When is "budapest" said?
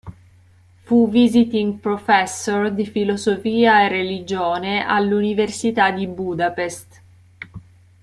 6.07-7.01